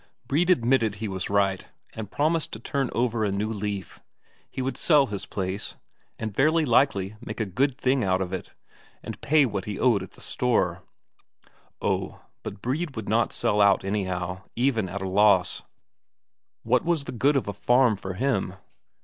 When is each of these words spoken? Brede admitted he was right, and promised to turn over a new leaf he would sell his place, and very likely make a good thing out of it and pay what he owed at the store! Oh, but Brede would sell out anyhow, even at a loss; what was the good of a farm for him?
Brede 0.27 0.49
admitted 0.49 0.95
he 0.95 1.07
was 1.07 1.29
right, 1.29 1.67
and 1.93 2.09
promised 2.09 2.51
to 2.53 2.59
turn 2.59 2.89
over 2.91 3.23
a 3.23 3.31
new 3.31 3.53
leaf 3.53 3.99
he 4.49 4.59
would 4.59 4.75
sell 4.75 5.05
his 5.05 5.27
place, 5.27 5.75
and 6.17 6.35
very 6.35 6.65
likely 6.65 7.15
make 7.23 7.39
a 7.39 7.45
good 7.45 7.77
thing 7.77 8.03
out 8.03 8.19
of 8.19 8.33
it 8.33 8.55
and 9.03 9.21
pay 9.21 9.45
what 9.45 9.65
he 9.65 9.77
owed 9.77 10.01
at 10.01 10.13
the 10.13 10.19
store! 10.21 10.81
Oh, 11.83 12.19
but 12.41 12.63
Brede 12.63 12.95
would 12.95 13.13
sell 13.31 13.61
out 13.61 13.85
anyhow, 13.85 14.41
even 14.55 14.89
at 14.89 15.03
a 15.03 15.07
loss; 15.07 15.61
what 16.63 16.83
was 16.83 17.03
the 17.03 17.11
good 17.11 17.35
of 17.35 17.47
a 17.47 17.53
farm 17.53 17.95
for 17.95 18.15
him? 18.15 18.55